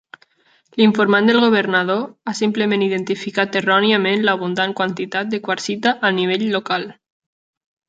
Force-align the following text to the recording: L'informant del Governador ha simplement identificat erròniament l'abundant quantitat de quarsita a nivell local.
L'informant 0.79 1.27
del 1.29 1.41
Governador 1.43 2.01
ha 2.31 2.33
simplement 2.39 2.85
identificat 2.87 3.59
erròniament 3.61 4.25
l'abundant 4.29 4.75
quantitat 4.81 5.31
de 5.35 5.43
quarsita 5.49 5.97
a 6.11 6.15
nivell 6.19 6.51
local. 6.59 6.91